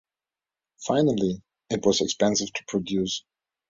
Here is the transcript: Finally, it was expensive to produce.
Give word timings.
Finally, 0.83 1.43
it 1.69 1.85
was 1.85 2.01
expensive 2.01 2.51
to 2.53 2.63
produce. 2.67 3.23